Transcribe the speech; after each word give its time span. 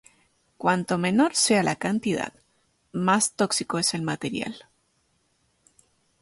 Cuanto 0.57 0.97
menor 0.97 1.35
sea 1.35 1.61
la 1.61 1.75
cantidad, 1.75 2.33
más 2.91 3.33
tóxico 3.33 3.77
es 3.77 3.93
el 3.93 4.01
material. 4.01 4.65